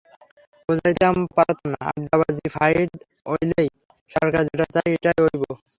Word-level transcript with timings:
বোঝাইতাম 0.69 1.15
পারতাম 1.35 1.67
না, 1.71 1.79
আড্ডাআড্ডি 1.89 2.47
ফাইট 2.55 2.89
অইলেও 3.25 3.67
সরকার 4.11 4.41
যেটা 4.47 4.65
চায় 4.73 4.89
ইটাই 4.95 5.19
অইব। 5.25 5.43